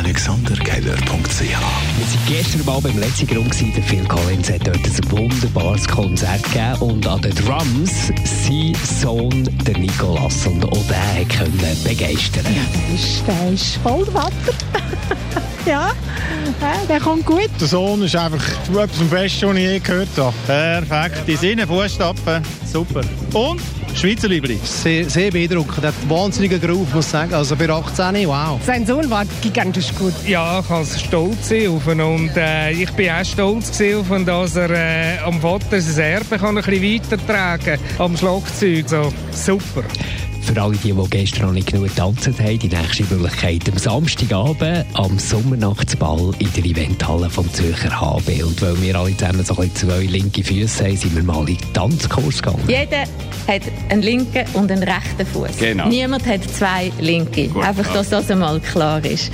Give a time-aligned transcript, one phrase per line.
[0.00, 3.54] AlexanderKeller.ch Wir waren gestern mal beim letzten Grund.
[3.76, 9.48] Der Phil Collins hat dort ein wunderbares Konzert gegeben und an den Drums sein Sohn,
[9.66, 10.46] der Nikolas.
[10.46, 12.46] Und auch der konnte begeistern.
[12.46, 14.54] Ja, der ist, der ist voll Vater.
[15.66, 15.92] ja,
[16.88, 17.50] der kommt gut.
[17.60, 20.34] Der Sohn ist einfach etwas vom Besten, was ich je gehört habe.
[20.46, 21.28] Perfekt.
[21.28, 22.42] In seinen Fußstapfen.
[22.72, 23.02] Super.
[23.34, 23.60] Und
[23.94, 24.56] Schweizer Libre.
[24.62, 25.84] Sehr, sehr beeindruckend.
[25.84, 27.34] Er hat wahnsinnigen Groove, muss ich sagen.
[27.34, 28.58] Also bei 18, wow.
[28.64, 30.14] Sein Sohn war gigantisch gut.
[30.26, 32.00] Ja, ich kann stolz sein auf ihn.
[32.00, 36.38] Und äh, ich bin auch stolz auf ihn, dass er äh, am Vater sein Erbe
[36.38, 38.88] kann ein bisschen weitertragen am Schlagzeug.
[38.88, 39.84] So, super.
[40.42, 44.86] Für alle, die, die gestern noch nicht genug getanzt haben, die nächste Möglichkeit am Samstagabend
[44.94, 48.42] am Sommernachtsball in der Eventhalle vom Zürcher HB.
[48.42, 51.56] Und weil wir alle zusammen so ein zwei linke Füße haben, sind wir mal in
[51.56, 52.64] den Tanzkurs gegangen.
[52.68, 53.04] Jeder
[53.46, 55.56] hat einen linken und einen rechten Fuß.
[55.58, 55.88] Genau.
[55.88, 57.48] Niemand hat zwei linke.
[57.48, 59.30] Gut, Einfach, dass das einmal klar ist.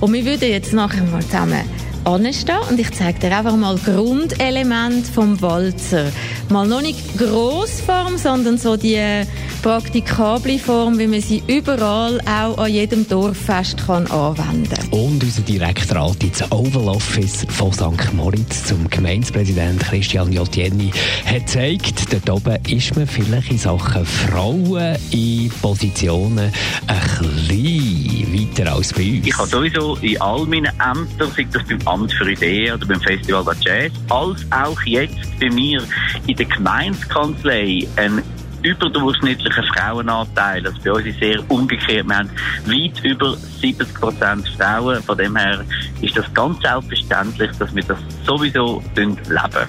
[0.00, 1.62] Und wir würden jetzt nachher mal zusammen
[2.06, 6.12] anstehen und ich zeige dir einfach mal Grundelement vom Walzer.
[6.48, 9.24] Mal noch nicht Grossform, sondern so die
[9.62, 14.88] praktikable Form, wie man sie überall auch an jedem Dorffest kann anwenden kann.
[14.90, 18.12] Und unser Direktrat ins Oval Office von St.
[18.12, 20.92] Moritz zum Gemeindepräsident Christian Jotieni
[21.24, 26.52] hat gezeigt, dort oben ist man vielleicht in Sachen Frauen in Positionen
[26.86, 27.00] ein
[27.48, 29.26] bisschen weiter als bei uns.
[29.26, 33.00] Ich habe sowieso in all meinen Ämtern, sei das beim Amt für Ideen oder beim
[33.00, 35.82] Festival der Jazz, als auch jetzt bei mir
[36.28, 38.22] in der Gemeindekanzlei ein
[38.62, 40.66] überdurchschnittlichen Frauenanteil.
[40.66, 42.08] Also bei uns ist sehr umgekehrt.
[42.08, 42.30] Wir haben
[42.66, 45.02] weit über 70 Prozent Frauen.
[45.02, 45.64] Von dem her
[46.00, 49.68] ist das ganz selbstverständlich, dass wir das sowieso leben.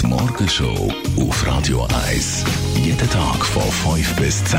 [0.00, 2.44] Die Morgenshow auf Radio 1.
[2.76, 4.58] Jeden Tag von 5 bis 10.